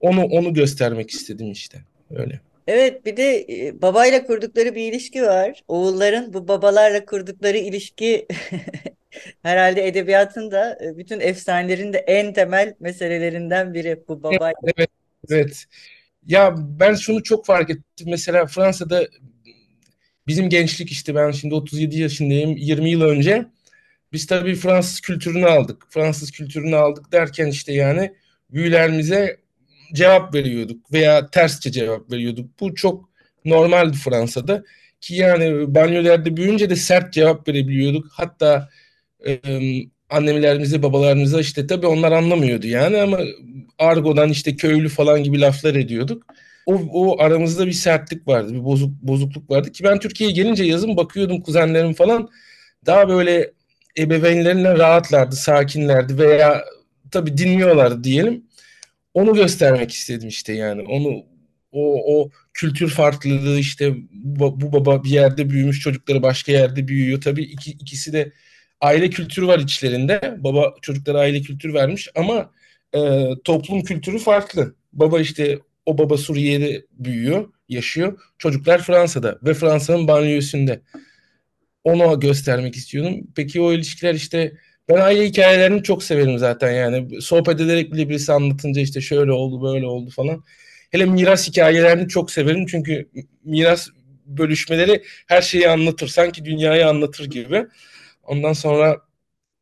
Onu 0.00 0.24
onu 0.24 0.54
göstermek 0.54 1.10
istedim 1.10 1.52
işte. 1.52 1.78
Öyle. 2.10 2.40
Evet 2.66 3.06
bir 3.06 3.16
de 3.16 3.46
e, 3.48 3.82
babayla 3.82 4.26
kurdukları 4.26 4.74
bir 4.74 4.92
ilişki 4.92 5.22
var. 5.22 5.62
Oğulların 5.68 6.32
bu 6.32 6.48
babalarla 6.48 7.04
kurdukları 7.04 7.58
ilişki 7.58 8.26
herhalde 9.42 9.86
edebiyatın 9.86 10.50
da 10.50 10.78
e, 10.84 10.96
bütün 10.96 11.20
efsanelerin 11.20 11.92
de 11.92 11.98
en 11.98 12.32
temel 12.32 12.74
meselelerinden 12.80 13.74
biri 13.74 14.04
bu 14.08 14.22
baba. 14.22 14.52
Evet, 14.76 14.90
evet. 15.30 15.64
Ya 16.26 16.54
ben 16.58 16.94
şunu 16.94 17.22
çok 17.22 17.46
fark 17.46 17.70
ettim. 17.70 18.06
Mesela 18.10 18.46
Fransa'da 18.46 19.08
bizim 20.26 20.48
gençlik 20.48 20.92
işte 20.92 21.14
ben 21.14 21.30
şimdi 21.30 21.54
37 21.54 21.98
yaşındayım. 21.98 22.56
20 22.56 22.90
yıl 22.90 23.00
önce 23.00 23.46
biz 24.12 24.26
tabii 24.26 24.54
Fransız 24.54 25.00
kültürünü 25.00 25.46
aldık. 25.46 25.86
Fransız 25.90 26.30
kültürünü 26.30 26.76
aldık 26.76 27.12
derken 27.12 27.46
işte 27.46 27.72
yani 27.72 28.12
büyülerimize 28.50 29.36
cevap 29.92 30.34
veriyorduk 30.34 30.92
veya 30.92 31.30
tersçe 31.30 31.72
cevap 31.72 32.12
veriyorduk. 32.12 32.60
Bu 32.60 32.74
çok 32.74 33.08
normaldi 33.44 33.96
Fransa'da. 33.96 34.64
Ki 35.00 35.14
yani 35.14 35.74
banyolarda 35.74 36.36
büyüyünce 36.36 36.70
de 36.70 36.76
sert 36.76 37.12
cevap 37.12 37.48
verebiliyorduk. 37.48 38.06
Hatta 38.12 38.68
e, 39.26 39.40
annelerimize, 40.10 40.82
babalarımıza 40.82 41.40
işte 41.40 41.66
tabii 41.66 41.86
onlar 41.86 42.12
anlamıyordu 42.12 42.66
yani 42.66 42.96
ama 43.00 43.18
argodan 43.78 44.30
işte 44.30 44.56
köylü 44.56 44.88
falan 44.88 45.22
gibi 45.22 45.40
laflar 45.40 45.74
ediyorduk. 45.74 46.26
O, 46.66 46.74
o 46.92 47.22
aramızda 47.22 47.66
bir 47.66 47.72
sertlik 47.72 48.28
vardı, 48.28 48.54
bir 48.54 48.64
bozuk, 48.64 49.02
bozukluk 49.02 49.50
vardı 49.50 49.72
ki 49.72 49.84
ben 49.84 49.98
Türkiye'ye 49.98 50.36
gelince 50.36 50.64
yazın 50.64 50.96
bakıyordum 50.96 51.40
kuzenlerim 51.40 51.94
falan 51.94 52.30
daha 52.86 53.08
böyle 53.08 53.52
ebeveynlerine 53.98 54.78
rahatlardı, 54.78 55.36
sakinlerdi 55.36 56.18
veya 56.18 56.64
tabii 57.10 57.38
dinliyorlardı 57.38 58.04
diyelim 58.04 58.44
onu 59.14 59.34
göstermek 59.34 59.90
istedim 59.92 60.28
işte 60.28 60.52
yani. 60.52 60.82
Onu 60.82 61.24
o, 61.72 62.18
o 62.22 62.30
kültür 62.54 62.90
farklılığı 62.90 63.58
işte 63.58 63.94
bu, 64.12 64.60
bu 64.60 64.72
baba 64.72 65.04
bir 65.04 65.10
yerde 65.10 65.50
büyümüş 65.50 65.80
çocukları 65.80 66.22
başka 66.22 66.52
yerde 66.52 66.88
büyüyor. 66.88 67.20
Tabii 67.20 67.42
iki, 67.42 67.70
ikisi 67.70 68.12
de 68.12 68.32
aile 68.80 69.10
kültürü 69.10 69.46
var 69.46 69.58
içlerinde. 69.58 70.36
Baba 70.38 70.74
çocuklara 70.82 71.18
aile 71.18 71.40
kültürü 71.42 71.74
vermiş 71.74 72.08
ama 72.14 72.50
e, 72.94 73.28
toplum 73.44 73.82
kültürü 73.82 74.18
farklı. 74.18 74.74
Baba 74.92 75.20
işte 75.20 75.58
o 75.86 75.98
baba 75.98 76.16
Suriye'de 76.16 76.86
büyüyor, 76.92 77.52
yaşıyor. 77.68 78.18
Çocuklar 78.38 78.82
Fransa'da 78.82 79.38
ve 79.42 79.54
Fransa'nın 79.54 80.08
banliyösünde. 80.08 80.80
Onu 81.84 82.20
göstermek 82.20 82.76
istiyordum. 82.76 83.20
Peki 83.36 83.60
o 83.60 83.72
ilişkiler 83.72 84.14
işte 84.14 84.52
ben 84.88 84.96
aile 84.96 85.26
hikayelerini 85.26 85.82
çok 85.82 86.04
severim 86.04 86.38
zaten 86.38 86.72
yani. 86.72 87.22
Sohbet 87.22 87.60
ederek 87.60 87.92
bile 87.92 88.08
birisi 88.08 88.32
anlatınca 88.32 88.80
işte 88.80 89.00
şöyle 89.00 89.32
oldu 89.32 89.62
böyle 89.62 89.86
oldu 89.86 90.10
falan. 90.10 90.44
Hele 90.90 91.06
miras 91.06 91.48
hikayelerini 91.48 92.08
çok 92.08 92.30
severim 92.30 92.66
çünkü 92.66 93.08
miras 93.44 93.88
bölüşmeleri 94.26 95.02
her 95.26 95.42
şeyi 95.42 95.68
anlatır. 95.68 96.08
Sanki 96.08 96.44
dünyayı 96.44 96.88
anlatır 96.88 97.30
gibi. 97.30 97.66
Ondan 98.22 98.52
sonra 98.52 99.00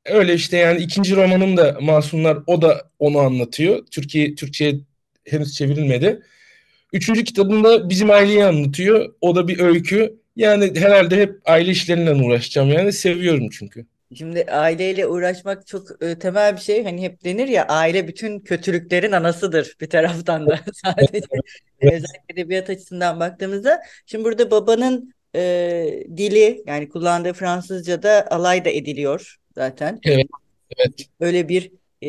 öyle 0.04 0.34
işte 0.34 0.56
yani 0.56 0.82
ikinci 0.82 1.16
romanım 1.16 1.56
da 1.56 1.78
Masumlar 1.80 2.38
o 2.46 2.62
da 2.62 2.90
onu 2.98 3.18
anlatıyor. 3.18 3.86
Türkiye 3.90 4.34
Türkçe'ye 4.34 4.74
henüz 5.24 5.54
çevrilmedi. 5.54 6.22
Üçüncü 6.92 7.24
kitabında 7.24 7.88
bizim 7.88 8.10
aileyi 8.10 8.44
anlatıyor. 8.44 9.14
O 9.20 9.36
da 9.36 9.48
bir 9.48 9.58
öykü. 9.58 10.22
Yani 10.36 10.80
herhalde 10.80 11.16
hep 11.16 11.40
aile 11.44 11.70
işlerinden 11.70 12.18
uğraşacağım 12.18 12.68
yani 12.68 12.92
seviyorum 12.92 13.48
çünkü. 13.50 13.86
Şimdi 14.14 14.44
aileyle 14.44 15.06
uğraşmak 15.06 15.66
çok 15.66 16.02
e, 16.02 16.18
temel 16.18 16.56
bir 16.56 16.60
şey. 16.60 16.84
Hani 16.84 17.02
hep 17.02 17.24
denir 17.24 17.48
ya 17.48 17.66
aile 17.66 18.08
bütün 18.08 18.40
kötülüklerin 18.40 19.12
anasıdır 19.12 19.76
bir 19.80 19.90
taraftan 19.90 20.46
da 20.46 20.60
sadece 20.84 21.18
e, 21.80 21.86
özellikle 21.86 22.22
edebiyat 22.28 22.70
açısından 22.70 23.20
baktığımızda. 23.20 23.82
Şimdi 24.06 24.24
burada 24.24 24.50
babanın 24.50 25.14
e, 25.34 26.04
dili 26.16 26.62
yani 26.66 26.88
kullandığı 26.88 27.32
Fransızca 27.32 28.02
da 28.02 28.26
alay 28.30 28.64
da 28.64 28.70
ediliyor 28.70 29.36
zaten. 29.54 30.00
Evet. 30.04 30.26
Evet. 30.76 31.08
Öyle 31.20 31.48
bir 31.48 31.72
e, 32.02 32.08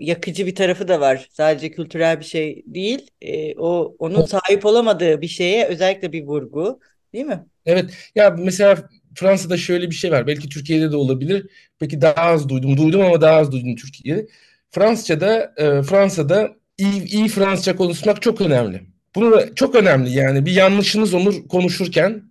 yakıcı 0.00 0.46
bir 0.46 0.54
tarafı 0.54 0.88
da 0.88 1.00
var. 1.00 1.28
Sadece 1.32 1.70
kültürel 1.70 2.20
bir 2.20 2.24
şey 2.24 2.62
değil. 2.66 3.10
E, 3.22 3.58
o 3.58 3.96
onun 3.98 4.24
sahip 4.24 4.66
olamadığı 4.66 5.20
bir 5.20 5.28
şeye 5.28 5.66
özellikle 5.66 6.12
bir 6.12 6.24
vurgu, 6.24 6.80
değil 7.12 7.24
mi? 7.24 7.44
Evet. 7.66 7.90
Ya 8.14 8.30
mesela 8.38 8.88
Fransa'da 9.14 9.56
şöyle 9.56 9.90
bir 9.90 9.94
şey 9.94 10.10
var. 10.10 10.26
Belki 10.26 10.48
Türkiye'de 10.48 10.92
de 10.92 10.96
olabilir. 10.96 11.46
Peki 11.78 12.00
daha 12.00 12.14
az 12.14 12.48
duydum. 12.48 12.76
Duydum 12.76 13.00
ama 13.00 13.20
daha 13.20 13.36
az 13.36 13.52
duydum 13.52 13.76
Türkiye'de. 13.76 14.26
Fransızca'da 14.70 15.54
e, 15.56 15.82
Fransa'da 15.82 16.50
iyi, 16.78 17.04
iyi 17.04 17.28
Fransızca 17.28 17.76
konuşmak 17.76 18.22
çok 18.22 18.40
önemli. 18.40 18.82
Bunu 19.14 19.32
da 19.32 19.54
çok 19.54 19.74
önemli 19.74 20.10
yani 20.10 20.46
bir 20.46 20.52
yanlışınız 20.52 21.14
olur 21.14 21.48
konuşurken 21.48 22.22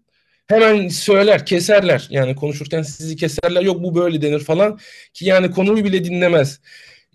hemen 0.47 0.87
söyler, 0.87 1.45
keserler. 1.45 2.07
Yani 2.09 2.35
konuşurken 2.35 2.81
sizi 2.81 3.15
keserler. 3.15 3.61
Yok 3.61 3.83
bu 3.83 3.95
böyle 3.95 4.21
denir 4.21 4.39
falan 4.39 4.79
ki 5.13 5.25
yani 5.25 5.51
konuyu 5.51 5.83
bile 5.83 6.05
dinlemez. 6.05 6.59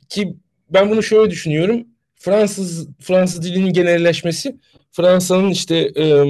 Ki 0.08 0.34
ben 0.70 0.90
bunu 0.90 1.02
şöyle 1.02 1.30
düşünüyorum. 1.30 1.86
Fransız 2.16 2.88
Fransız 3.00 3.42
dilinin 3.42 3.72
genelleşmesi 3.72 4.56
Fransa'nın 4.92 5.50
işte 5.50 5.76
e, 5.76 6.24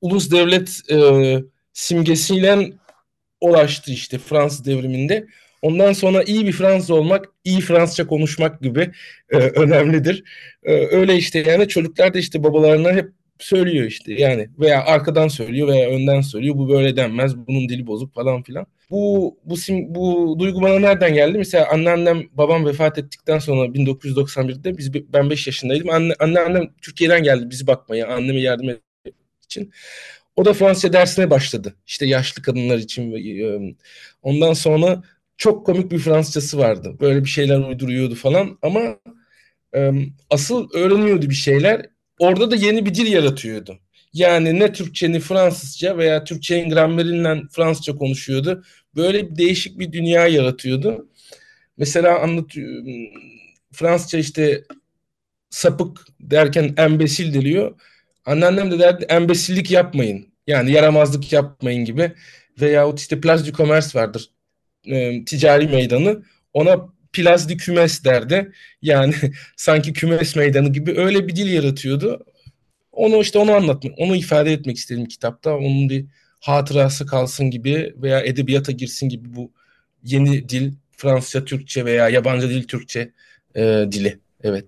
ulus 0.00 0.30
devlet 0.30 0.90
e, 0.90 1.38
simgesiyle 1.72 2.72
ulaştı 3.40 3.92
işte 3.92 4.18
Fransız 4.18 4.64
devriminde. 4.64 5.26
Ondan 5.62 5.92
sonra 5.92 6.22
iyi 6.22 6.46
bir 6.46 6.52
Fransız 6.52 6.90
olmak, 6.90 7.28
iyi 7.44 7.60
Fransızca 7.60 8.06
konuşmak 8.06 8.62
gibi 8.62 8.90
e, 9.30 9.36
önemlidir. 9.38 10.24
E, 10.62 10.72
öyle 10.72 11.16
işte 11.16 11.38
yani 11.38 11.68
çocuklar 11.68 12.14
da 12.14 12.18
işte 12.18 12.42
babalarına 12.44 12.92
hep 12.92 13.08
söylüyor 13.38 13.86
işte 13.86 14.12
yani 14.12 14.48
veya 14.58 14.84
arkadan 14.84 15.28
söylüyor 15.28 15.68
veya 15.68 15.90
önden 15.90 16.20
söylüyor. 16.20 16.54
Bu 16.58 16.68
böyle 16.68 16.96
denmez, 16.96 17.36
bunun 17.36 17.68
dili 17.68 17.86
bozuk 17.86 18.14
falan 18.14 18.42
filan. 18.42 18.66
Bu 18.90 19.38
bu 19.44 19.56
sim, 19.56 19.94
bu 19.94 20.36
duygu 20.38 20.62
bana 20.62 20.78
nereden 20.78 21.14
geldi? 21.14 21.38
Mesela 21.38 21.68
anneannem 21.72 22.22
babam 22.32 22.66
vefat 22.66 22.98
ettikten 22.98 23.38
sonra 23.38 23.74
1991'de 23.74 24.78
biz 24.78 24.94
ben 24.94 25.30
5 25.30 25.46
yaşındaydım. 25.46 25.90
Anne 25.90 26.14
anneannem 26.18 26.70
Türkiye'den 26.82 27.22
geldi 27.22 27.50
bizi 27.50 27.66
bakmaya, 27.66 28.08
anneme 28.08 28.40
yardım 28.40 28.68
etmek 28.68 29.14
için. 29.44 29.72
O 30.36 30.44
da 30.44 30.52
Fransızca 30.52 30.92
dersine 30.92 31.30
başladı. 31.30 31.74
İşte 31.86 32.06
yaşlı 32.06 32.42
kadınlar 32.42 32.78
için. 32.78 33.12
E, 33.12 33.74
ondan 34.22 34.52
sonra 34.52 35.02
çok 35.36 35.66
komik 35.66 35.92
bir 35.92 35.98
Fransızcası 35.98 36.58
vardı. 36.58 36.96
Böyle 37.00 37.24
bir 37.24 37.28
şeyler 37.28 37.58
uyduruyordu 37.58 38.14
falan 38.14 38.58
ama 38.62 38.96
asıl 40.30 40.68
öğreniyordu 40.74 41.30
bir 41.30 41.34
şeyler. 41.34 41.86
Orada 42.18 42.50
da 42.50 42.56
yeni 42.56 42.86
bir 42.86 42.94
dil 42.94 43.12
yaratıyordu. 43.12 43.78
Yani 44.12 44.58
ne 44.58 44.72
Türkçe 44.72 45.12
ne 45.12 45.20
Fransızca 45.20 45.98
veya 45.98 46.24
Türkçenin 46.24 46.70
gramerinden 46.70 47.48
Fransızca 47.48 47.96
konuşuyordu. 47.96 48.62
Böyle 48.96 49.36
değişik 49.36 49.78
bir 49.78 49.92
dünya 49.92 50.26
yaratıyordu. 50.26 51.08
mesela 51.76 52.18
anlat 52.20 52.50
Fransızca 53.72 54.18
işte 54.18 54.64
sapık 55.50 56.06
derken 56.20 56.74
embesil 56.76 57.34
diliyor. 57.34 57.80
Anneannem 58.26 58.70
de 58.70 58.78
derdi 58.78 59.04
embesillik 59.04 59.70
yapmayın. 59.70 60.26
Yani 60.46 60.72
yaramazlık 60.72 61.32
yapmayın 61.32 61.84
gibi. 61.84 62.12
Veyahut 62.60 63.00
işte 63.00 63.20
Place 63.20 63.46
du 63.46 63.52
Commerce 63.56 63.98
vardır. 63.98 64.30
E, 64.86 65.24
ticari 65.24 65.68
meydanı. 65.68 66.22
Ona 66.52 66.88
Place 67.12 67.48
du 67.48 67.56
Kümes 67.56 68.04
derdi. 68.04 68.52
Yani 68.82 69.14
sanki 69.56 69.92
kümes 69.92 70.36
meydanı 70.36 70.72
gibi 70.72 70.94
öyle 70.96 71.28
bir 71.28 71.36
dil 71.36 71.52
yaratıyordu. 71.52 72.26
Onu 72.92 73.16
işte 73.20 73.38
onu 73.38 73.52
anlatmak, 73.52 73.94
onu 73.98 74.16
ifade 74.16 74.52
etmek 74.52 74.76
istedim 74.76 75.06
kitapta. 75.06 75.56
Onun 75.56 75.88
bir 75.90 76.06
hatırası 76.40 77.06
kalsın 77.06 77.50
gibi 77.50 77.94
veya 77.96 78.20
edebiyata 78.20 78.72
girsin 78.72 79.08
gibi 79.08 79.36
bu 79.36 79.50
yeni 80.04 80.48
dil 80.48 80.72
Fransızca, 80.92 81.44
Türkçe 81.44 81.84
veya 81.84 82.08
yabancı 82.08 82.50
dil 82.50 82.66
Türkçe 82.66 83.10
e, 83.54 83.62
dili. 83.92 84.18
Evet. 84.42 84.66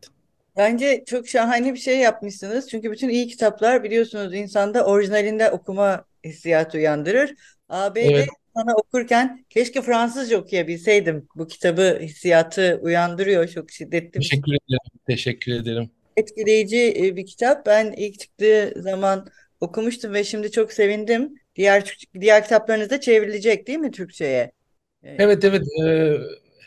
Bence 0.57 1.05
çok 1.07 1.29
şahane 1.29 1.75
bir 1.75 1.79
şey 1.79 1.99
yapmışsınız. 1.99 2.71
Çünkü 2.71 2.91
bütün 2.93 3.09
iyi 3.09 3.29
kitaplar 3.29 3.85
biliyorsunuz 3.85 4.35
insanda 4.35 4.87
orijinalinde 4.87 5.51
okuma 5.51 6.05
hissiyatı 6.25 6.79
uyandırır. 6.79 7.35
AB'de 7.69 8.01
evet. 8.01 8.29
sana 8.57 8.75
okurken 8.75 9.45
keşke 9.51 9.83
Fransızca 9.83 10.39
okuyabilseydim. 10.39 11.29
Bu 11.37 11.47
kitabı 11.47 11.99
hissiyatı 12.03 12.81
uyandırıyor 12.83 13.49
çok 13.49 13.71
şiddetli. 13.71 14.11
Teşekkür 14.11 14.53
ederim. 14.53 15.01
Teşekkür 15.07 15.53
ederim. 15.53 15.91
Etkileyici 16.17 16.95
e, 16.97 17.17
bir 17.17 17.27
kitap. 17.27 17.67
Ben 17.67 17.93
ilk 17.97 18.21
çıktığı 18.21 18.73
zaman 18.77 19.29
okumuştum 19.61 20.13
ve 20.13 20.25
şimdi 20.25 20.51
çok 20.51 20.73
sevindim. 20.73 21.35
Diğer 21.57 21.97
diğer 22.21 22.43
kitaplarınız 22.43 22.91
da 22.91 23.01
çevrilecek 23.01 23.67
değil 23.67 23.79
mi 23.79 23.91
Türkçe'ye? 23.91 24.53
Evet 25.05 25.45
evet 25.45 25.63
e, 25.85 26.17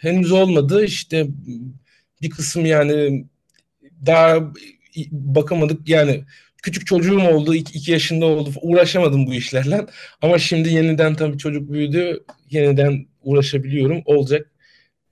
henüz 0.01 0.31
olmadı 0.31 0.83
işte 0.85 1.27
bir 2.21 2.29
kısım 2.29 2.65
yani 2.65 3.25
daha 4.05 4.53
bakamadık 5.11 5.89
yani 5.89 6.23
küçük 6.63 6.87
çocuğum 6.87 7.21
oldu 7.21 7.55
iki, 7.55 7.77
iki 7.77 7.91
yaşında 7.91 8.25
oldu 8.25 8.49
uğraşamadım 8.61 9.27
bu 9.27 9.33
işlerle 9.33 9.85
ama 10.21 10.39
şimdi 10.39 10.69
yeniden 10.69 11.15
tabii 11.15 11.37
çocuk 11.37 11.71
büyüdü 11.71 12.23
yeniden 12.49 13.05
uğraşabiliyorum 13.23 14.01
olacak 14.05 14.51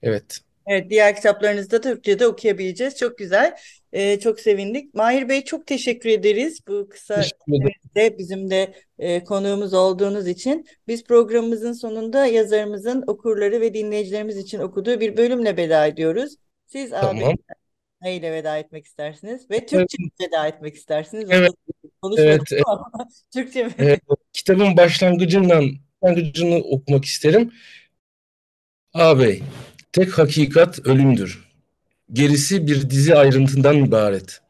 evet. 0.02 0.40
Evet, 0.66 0.90
diğer 0.90 1.16
kitaplarınızı 1.16 1.70
da 1.70 1.80
Türkçe'de 1.80 2.26
okuyabileceğiz. 2.26 2.96
Çok 2.96 3.18
güzel. 3.18 3.56
Ee, 3.94 4.20
çok 4.20 4.40
sevindik. 4.40 4.94
Mahir 4.94 5.28
Bey 5.28 5.44
çok 5.44 5.66
teşekkür 5.66 6.10
ederiz 6.10 6.60
bu 6.68 6.88
kısa 6.88 7.22
de 7.96 8.18
bizim 8.18 8.50
de 8.50 8.74
e, 8.98 9.24
konuğumuz 9.24 9.74
olduğunuz 9.74 10.28
için. 10.28 10.66
Biz 10.88 11.04
programımızın 11.04 11.72
sonunda 11.72 12.26
yazarımızın 12.26 13.04
okurları 13.06 13.60
ve 13.60 13.74
dinleyicilerimiz 13.74 14.36
için 14.36 14.58
okuduğu 14.58 15.00
bir 15.00 15.16
bölümle 15.16 15.56
veda 15.56 15.86
ediyoruz. 15.86 16.34
Siz 16.66 16.90
tamam. 16.90 17.24
abi 17.24 17.36
neyle 18.02 18.32
veda 18.32 18.58
etmek 18.58 18.86
istersiniz 18.86 19.50
ve 19.50 19.66
Türkçe 19.66 19.96
evet. 20.00 20.28
veda 20.28 20.46
etmek 20.46 20.74
istersiniz? 20.74 21.28
Evet. 21.30 21.52
Evet. 22.18 22.40
Türkçe 23.32 23.64
mi? 23.64 23.72
Evet. 23.78 24.00
Kitabın 24.32 24.76
başlangıcından 24.76 25.70
başlangıcını 26.02 26.56
okumak 26.56 27.04
isterim. 27.04 27.52
Ağabey, 28.94 29.42
tek 29.92 30.18
hakikat 30.18 30.86
ölümdür. 30.86 31.53
Gerisi 32.12 32.66
bir 32.66 32.90
dizi 32.90 33.14
ayrıntından 33.14 33.76
ibaret. 33.76 34.40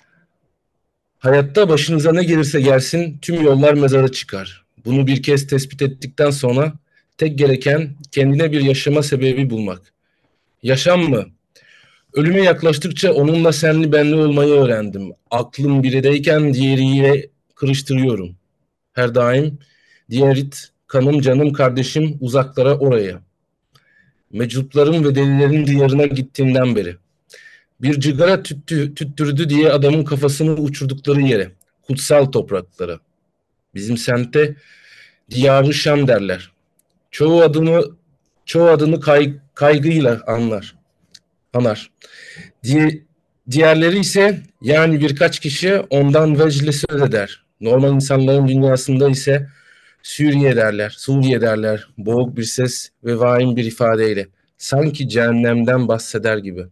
Hayatta 1.19 1.69
başınıza 1.69 2.13
ne 2.13 2.25
gelirse 2.25 2.61
gelsin 2.61 3.19
tüm 3.23 3.43
yollar 3.43 3.75
mezara 3.75 4.09
çıkar. 4.09 4.65
Bunu 4.85 5.07
bir 5.07 5.23
kez 5.23 5.47
tespit 5.47 5.83
ettikten 5.83 6.31
sonra 6.31 6.73
tek 7.19 7.39
gereken 7.39 7.91
kendine 8.13 8.53
bir 8.53 8.61
yaşama 8.61 9.03
sebebi 9.03 9.51
bulmak. 9.51 9.93
Yaşam 10.63 11.01
mı? 11.01 11.27
Ölüme 12.13 12.43
yaklaştıkça 12.43 13.13
onunla 13.13 13.53
senli 13.53 13.93
benli 13.93 14.15
olmayı 14.15 14.53
öğrendim. 14.53 15.13
Aklım 15.31 15.83
birideyken 15.83 16.55
diğeriyle 16.55 17.29
kırıştırıyorum. 17.55 18.37
Her 18.93 19.15
daim 19.15 19.59
diğerit, 20.11 20.69
kanım 20.87 21.21
canım 21.21 21.53
kardeşim 21.53 22.19
uzaklara 22.21 22.79
oraya. 22.79 23.21
Meczupların 24.33 25.05
ve 25.05 25.15
delilerin 25.15 25.67
diyarına 25.67 26.07
gittiğinden 26.07 26.77
beri. 26.77 26.97
Bir 27.83 28.01
cigara 28.01 28.43
tüttü, 28.43 28.95
tüttürdü 28.95 29.49
diye 29.49 29.73
adamın 29.73 30.05
kafasını 30.05 30.55
uçurdukları 30.55 31.21
yere. 31.21 31.53
Kutsal 31.83 32.25
topraklara. 32.25 33.01
Bizim 33.75 33.97
semtte 33.97 34.57
diyarı 35.31 35.75
Şam 35.75 36.09
derler. 36.09 36.53
Çoğu 37.11 37.43
adını 37.43 37.85
çoğu 38.45 38.69
adını 38.69 39.01
kay, 39.01 39.35
kaygıyla 39.55 40.21
anlar. 40.27 40.75
Anar. 41.53 41.91
Di 42.65 43.05
diğerleri 43.51 43.99
ise 43.99 44.43
yani 44.63 45.01
birkaç 45.01 45.41
kişi 45.41 45.79
ondan 45.79 46.39
vecile 46.39 46.73
söz 46.73 47.03
eder. 47.03 47.45
Normal 47.61 47.95
insanların 47.95 48.49
dünyasında 48.49 49.11
ise 49.11 49.49
Suriye 50.03 50.57
derler, 50.57 50.95
Suriye 50.99 51.41
derler. 51.41 51.89
Boğuk 51.99 52.37
bir 52.37 52.43
ses 52.45 52.89
ve 53.05 53.19
vahim 53.19 53.57
bir 53.57 53.65
ifadeyle. 53.65 54.27
Sanki 54.59 55.09
cehennemden 55.09 55.89
bahseder 55.89 56.39
gibi. 56.39 56.65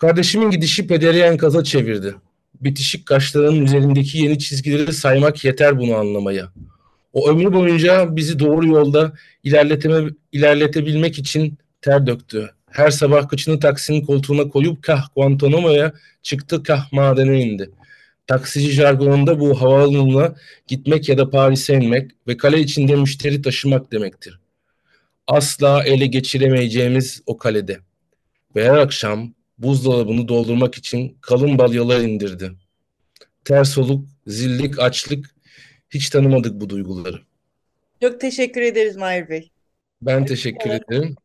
Kardeşimin 0.00 0.50
gidişi 0.50 0.86
pederi 0.86 1.18
enkaza 1.18 1.64
çevirdi. 1.64 2.14
Bitişik 2.60 3.06
kaşlarının 3.06 3.64
üzerindeki 3.64 4.18
yeni 4.18 4.38
çizgileri 4.38 4.92
saymak 4.92 5.44
yeter 5.44 5.78
bunu 5.78 5.94
anlamaya. 5.96 6.52
O 7.12 7.28
ömrü 7.28 7.52
boyunca 7.52 8.16
bizi 8.16 8.38
doğru 8.38 8.66
yolda 8.66 9.12
ilerleteme, 9.44 10.10
ilerletebilmek 10.32 11.18
için 11.18 11.58
ter 11.82 12.06
döktü. 12.06 12.50
Her 12.70 12.90
sabah 12.90 13.28
kıçını 13.28 13.60
taksinin 13.60 14.04
koltuğuna 14.04 14.48
koyup 14.48 14.82
kah 14.82 15.08
Guantanamo'ya 15.16 15.92
çıktı 16.22 16.62
kah 16.62 16.92
madene 16.92 17.40
indi. 17.40 17.70
Taksici 18.26 18.70
jargonunda 18.70 19.40
bu 19.40 19.60
havaalanına 19.60 20.34
gitmek 20.68 21.08
ya 21.08 21.18
da 21.18 21.30
Paris'e 21.30 21.74
inmek 21.74 22.10
ve 22.28 22.36
kale 22.36 22.60
içinde 22.60 22.96
müşteri 22.96 23.42
taşımak 23.42 23.92
demektir. 23.92 24.40
Asla 25.26 25.84
ele 25.84 26.06
geçiremeyeceğimiz 26.06 27.22
o 27.26 27.38
kalede. 27.38 27.78
Ve 28.56 28.68
her 28.68 28.76
akşam 28.76 29.34
buzdolabını 29.62 30.28
doldurmak 30.28 30.74
için 30.74 31.18
kalın 31.20 31.58
balyalar 31.58 32.00
indirdi. 32.00 32.52
Ters 33.44 33.78
oluk, 33.78 34.08
zillik, 34.26 34.78
açlık 34.78 35.34
hiç 35.90 36.10
tanımadık 36.10 36.60
bu 36.60 36.68
duyguları. 36.68 37.20
Çok 38.02 38.20
teşekkür 38.20 38.60
ederiz 38.60 38.96
Mahir 38.96 39.28
Bey. 39.28 39.50
Ben 40.02 40.26
teşekkür 40.26 40.70
ederim. 40.70 41.16